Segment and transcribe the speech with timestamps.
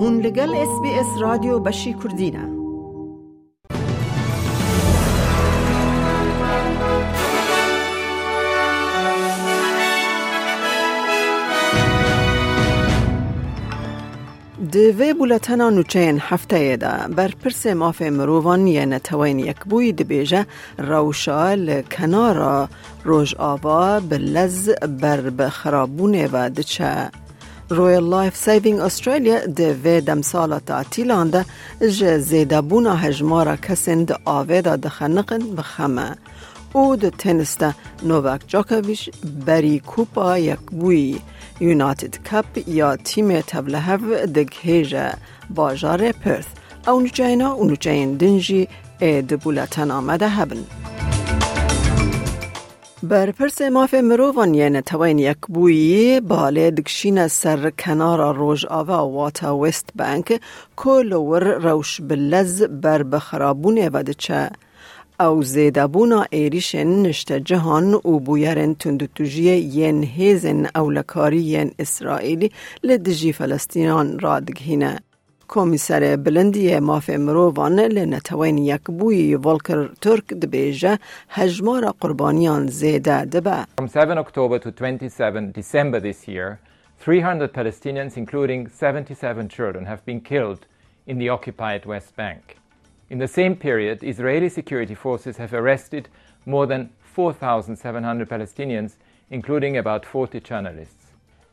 [0.00, 2.58] هون لگل اس بی اس رادیو بشی کردینه
[14.72, 17.14] دوی بولتنا نوچین هفته ده.
[17.16, 20.46] بر پرس ماف مروان یه نتوین یک بوی دبیجه
[20.78, 22.68] روشا لکنارا.
[23.04, 24.70] روژ آوا بلز
[25.00, 27.10] بر بخرابونه و دچه
[27.70, 31.44] رویل لایف سیوینگ استرالیا دوی دمسالا تعطیلان ده
[31.80, 36.16] جه زیده بونا هجمارا کسین ده آوه ده دخنقن بخمه
[36.72, 39.10] او ده تنس ده نوواک جاکویش
[39.46, 41.20] بری کوپا یک بوی
[41.60, 45.12] یونایتد کپ یا تیم تبلهو دگهیجه
[45.50, 46.46] باجار پرث
[46.88, 48.68] او نجاینا و نجاین دنجی
[49.00, 50.87] اید بولتن آمده هبن.
[53.02, 59.56] بر پرس ماف مروان یعنی توین یک بویی باله دکشین سر کنار روژ آوا واتا
[59.56, 60.40] وست بانک
[60.76, 64.50] کل ور روش بلز بر بخرابونه و دچه
[65.20, 73.32] او زیدابونا ایریشن نشته جهان و بویرن تندتوجی ین هیزن او لکاری ین اسرائیلی لدجی
[73.32, 75.00] فلسطینان را دگهینه.
[75.53, 83.65] کمیسر بلندی ماف مروان لنتوین یک بوی ولکر ترک دبیجه هجمار قربانیان زیده دبه.
[83.77, 86.59] From 7 October to 27 December this year,
[86.99, 90.65] 300 Palestinians, including 77 children, have been killed
[91.05, 92.57] in the occupied West Bank.
[93.09, 96.09] In the same period, Israeli security forces have arrested
[96.45, 98.95] more than 4,700 Palestinians,
[99.29, 101.03] including about 40 journalists.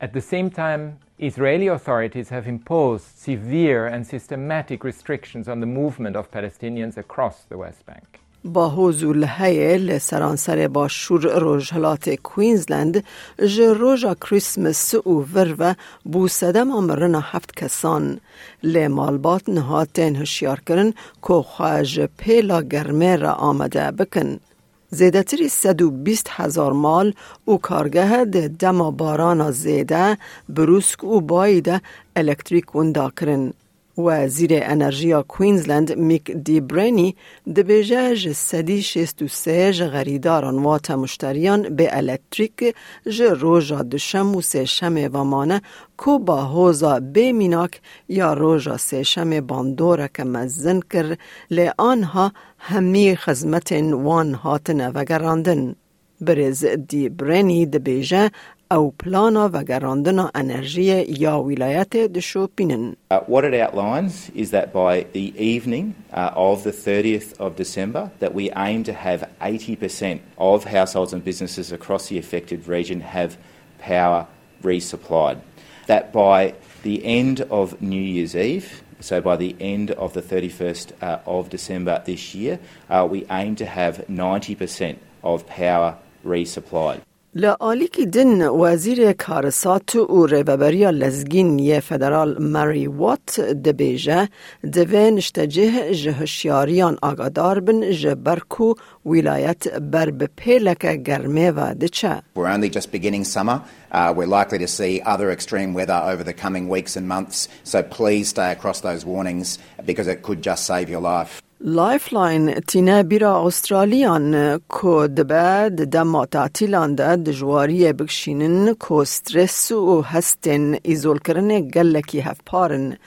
[0.00, 6.16] At the same time, Israeli authorities have imposed severe and systematic restrictions on the movement
[6.16, 8.20] of Palestinians across the West Bank.
[8.44, 13.04] با حضور هیل سرانسر با شور روژهلات کوینزلند
[13.38, 18.20] جه روژا کریسمس او ور بو سدم امرنا هفت کسان
[18.62, 20.92] لی مالبات نهاتین هشیار کرن
[21.28, 24.40] که خواج پیلا گرمه را آمده بکن.
[24.89, 27.13] زیدتری 120 هزار مال
[27.45, 30.17] او کارگه ده دما باران زیده
[30.49, 31.81] بروسک او بایده
[32.15, 33.53] الکتریک وندا کرن.
[33.97, 37.15] وزیر انرژی کوینزلند میک دی برینی
[37.55, 42.75] دبیجه ج سدی شست و سه ج غریداران وات مشتریان به الکتریک
[43.05, 45.61] ج روژا دشم و سه شم ومانه
[45.97, 51.17] کو با هوزا میناک یا روژا سه شم باندوره که مزن کر
[51.51, 55.75] لی آنها همی خزمت وان هاتن وگراندن.
[56.21, 58.31] برز دی برینی دبیجه
[58.72, 62.96] او پلانا و گراندنا انرژی یا ولایت دشو پینن.
[63.10, 68.10] Uh, what it outlines is that by the evening uh, of the 30th of December
[68.20, 73.36] that we aim to have 80% of households and businesses across the affected region have
[73.80, 74.26] power
[74.62, 75.40] resupplied.
[75.88, 76.54] That by
[76.84, 81.50] the end of New Year's Eve, so by the end of the 31st uh, of
[81.50, 87.00] December this year, uh, we aim to have 90% of power resupplied.
[87.34, 94.28] لعالی که دن وزیر کارسات و ریببریا لزگین یه فدرال ماری وات دبیجه
[94.72, 98.74] دوه نشتجه جهشیاریان آگادار بن جبرکو
[99.06, 102.22] ولایت بر بپیلک گرمه و دچه.
[102.36, 103.62] We're only just beginning summer.
[103.92, 107.82] Uh, we're likely to see other extreme weather over the coming weeks and months, so
[107.82, 111.42] please stay across those warnings because it could just save your life.
[111.67, 120.75] لایفلاین تینه بیرا استرالیان کو دبه دما تعطیلان ده دجواری بکشینن کو سترس و هستن
[120.83, 122.97] ایزول کرن گلکی هفپارن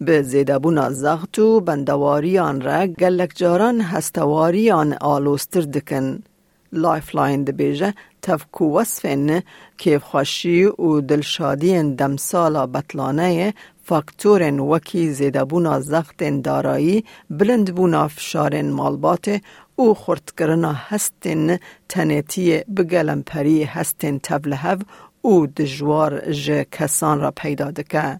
[0.00, 6.22] به زیده بونا زغت و بندواریان را گلک جاران هستواریان آلوستر دکن.
[6.72, 9.42] لایفلاین دبیجه تفکو وصفن
[9.78, 13.54] کیف خوشی و دلشادی دمسالا بطلانه
[13.88, 19.40] فاکتورن وکی زیدبونا زخت دارایی بلند بونا فشار مالبات
[19.76, 20.32] او خورد
[20.88, 24.78] هستن تنیتی بگلم پری هستن تبلهو
[25.22, 28.18] او دجوار ج کسان را پیدا دکه.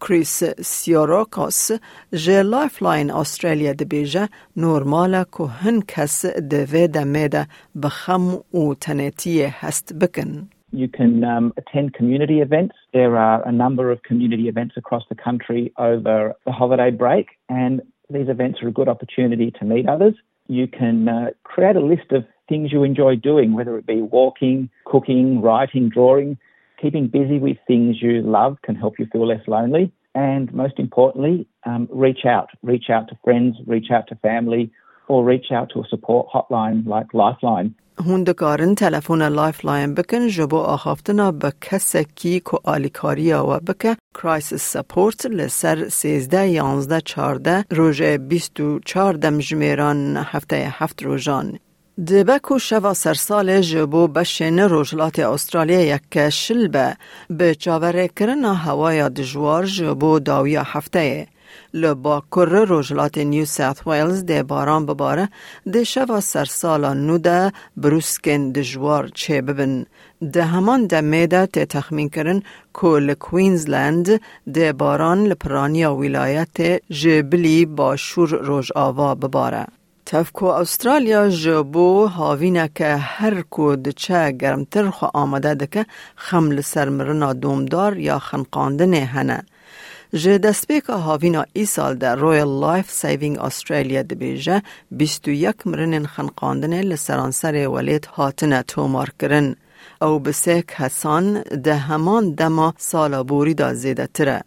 [0.00, 1.70] کریس سیاراکاس
[2.12, 7.46] جه لایف لاین استرالیا دبیجه نورماله که هن کس دوه دمیده
[7.82, 8.24] بخم
[8.54, 10.48] و تنیتی هست بکن.
[10.74, 12.74] You can um, attend community events.
[12.92, 17.80] There are a number of community events across the country over the holiday break, and
[18.10, 20.14] these events are a good opportunity to meet others.
[20.48, 24.68] You can uh, create a list of things you enjoy doing, whether it be walking,
[24.84, 26.38] cooking, writing, drawing.
[26.82, 29.92] Keeping busy with things you love can help you feel less lonely.
[30.16, 32.50] And most importantly, um, reach out.
[32.62, 34.72] Reach out to friends, reach out to family,
[35.08, 37.74] or reach out to a support hotline like Lifeline.
[37.98, 43.96] هون دکارن تلفون Lifeline بکن جبو آخافتنا به کسی کی که آلیکاری و بکه.
[44.14, 51.58] Crisis support لسر 13 11 14 روژ 24 دم جمیران هفته هفت روژان.
[52.06, 56.96] دبک و شوا سرسال جبو بشین روجلات استرالیا یک شلبه.
[57.30, 61.26] به چاوره کرنا هوای دجوار جبو داویا هفته.
[61.74, 65.28] لبا کر روجلات نیو ساوت ویلز ده باران بباره
[65.72, 69.86] ده شوا سرسالا نو ده بروسکن دجوار چه ببن
[70.32, 72.42] ده همان ده میده ته تخمین کرن
[72.80, 74.20] که لکوینزلند
[74.54, 79.66] ده باران لپرانیا ولایت جبلی با شور روج آوا بباره
[80.06, 85.86] تفکو استرالیا جبو هاوینه که هر کود چه گرمتر خو آمده دکه
[86.16, 89.42] خمل سرمرنا دومدار یا خنقاندن هنه.
[90.14, 97.68] جه دستپیک هاوینا ای سال در رویل لایف سیوینگ استرالیا دبیجه 21 مرن خنقاندن لسرانسر
[97.68, 99.56] ولیت هاتنه تومار کرن
[100.02, 104.44] او بسیک حسان ده همان دما سالا بوری دا زیده تره.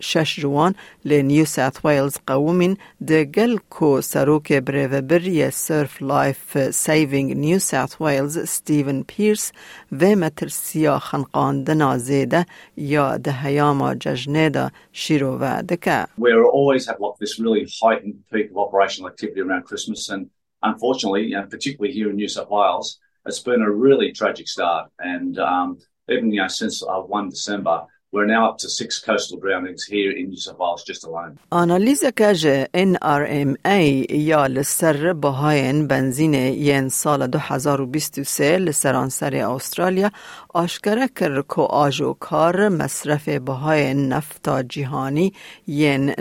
[0.00, 0.74] شش جوان
[1.04, 2.76] لی نیو ساوت ویلز قومین
[3.06, 9.52] ده گل کو سروک بریوبری سرف لایف سیوینگ نیو ساوت ویلز ستیون پیرس
[9.92, 17.00] و مترسیا خنقاندنا زیده یا ده هیاما ججنه دا شیرو و دکه We always have
[17.00, 20.30] like this really heightened peak of operational activity around Christmas and
[20.62, 24.90] unfortunately, you know, particularly here in New South Wales, it's been a really tragic start
[24.98, 25.78] and um,
[26.08, 30.11] even you know since uh, 1 December we're now up to six coastal drownings here
[30.11, 31.37] in New South Wales just alone.
[31.49, 40.11] آنالیزه که جه NRMA یا لسر بهاین بنزین ین سال 2023 لسرانسر استرالیا
[40.53, 45.33] آشکره کرد که آجو کار مصرف بهای نفتا جهانی
[45.67, 46.13] ین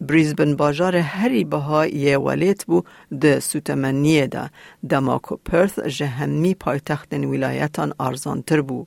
[0.00, 0.56] بریزبن
[0.94, 2.82] هری بها یه ولیت بو
[3.20, 4.50] ده سوتمنیه ده
[4.88, 8.86] دماکو پرث جهمی پایتختن ولایتان ارزانتر بو.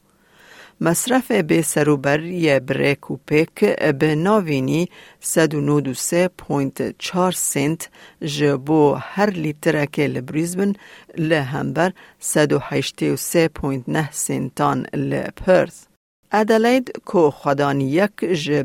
[0.82, 3.66] مصرف به سروبر یه بریک و پیک
[4.00, 4.90] به ناوینی
[5.22, 7.90] 193.4 سنت
[8.22, 10.74] جبو هر لیترک لبریزبن
[11.18, 11.92] لهمبر
[12.22, 15.89] 183.9 سنتان لپرث.
[16.32, 18.12] ادلید کو خدان یک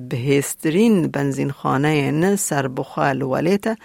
[0.08, 3.78] بهسترین بنزین خانه سربخال ولیت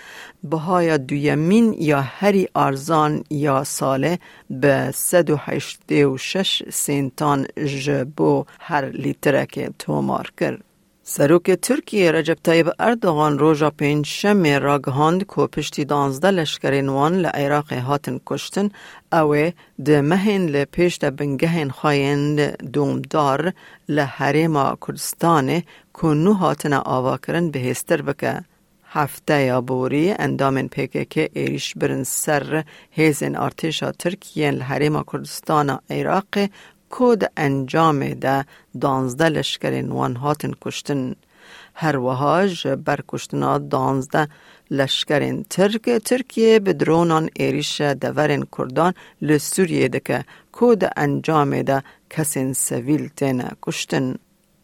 [0.43, 10.68] بهای دویمین یا هری ارزان یا ساله به 186 سنتان جبو هر لیترک تومار کرد.
[11.11, 17.15] سروک ترکیه رجب طیب اردوغان روژا پنج شمی را گهاند که پشتی دانزده لشکرین وان
[17.15, 18.69] لعراق هاتن کشتن
[19.13, 19.51] اوه
[19.85, 22.39] ده مهین لپیش ده بنگهین خواهند
[22.73, 23.53] دومدار
[23.89, 25.63] لحریم کردستان
[26.01, 28.43] که نو هاتن آوا کرن بهستر بکه.
[28.91, 36.49] هفته یا بوری اندامن پیکه که ایریش برن سر هیزن ارتشا ترکیه لحریم کردستان عراق
[36.89, 38.45] کود انجام ده
[38.81, 41.15] دانزده لشکر نوان هاتن کشتن.
[41.81, 44.27] هر وهاج بر کشتنا دانزده
[44.71, 50.25] لشکر ترک ترکیه به درونان ایریش دورن کردان لسوریه دکه.
[50.51, 54.15] کود انجام ده کسین سویل تینه کشتن.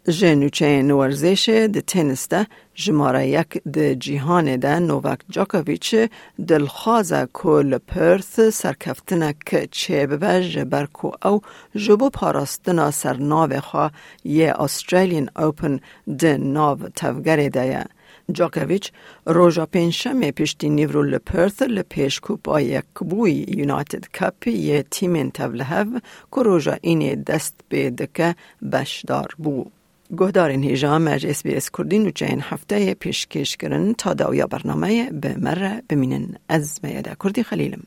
[0.10, 5.96] جنوچه نورزش ده تنس ده جماره یک ده جیهان ده نووک جاکویچ
[6.48, 11.42] دلخوازه کل پرث سرکفتنک چه ببه جبر کو او
[11.76, 13.92] جبو پاراستنا سر ناو خواه
[14.24, 15.80] یه استرالین اوپن
[16.20, 17.86] ده ناو تفگره ده
[18.32, 18.92] جاکویچ
[19.26, 26.00] روژا پنجشنبه پشتی نیورو لپرث لپیش کوپا یک بوی یونایتد کپ یه تیمین تولهو
[26.32, 28.36] که روژا اینه دست به دکه
[28.72, 29.66] بشدار بو.
[30.12, 35.12] گهدارین هیجا مج اس بی اس کردین و چین هفته پیشکش کرن تا داویا برنامه
[35.12, 37.82] به مره بمینن از میاده کردی خلیلم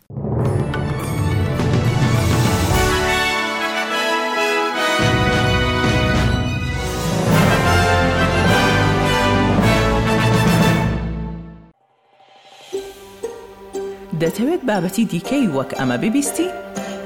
[14.23, 16.47] دەتەوێت بابەتی دیکەی وەک ئەمە ببیستی؟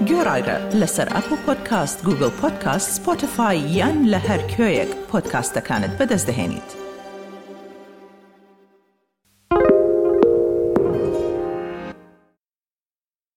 [0.09, 6.82] گۆڕایرە لەسەر ئەپ و پۆدکاست گوگل پۆدکاست سپۆتفاای یان لە هەر کوێیەک پۆدکاستەکانت بەدەستدەێنیت.